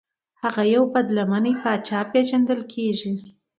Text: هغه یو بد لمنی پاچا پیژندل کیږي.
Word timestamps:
هغه 0.41 0.63
یو 0.75 0.83
بد 0.93 1.07
لمنی 1.17 1.53
پاچا 1.61 1.99
پیژندل 2.11 2.61
کیږي. 2.73 3.13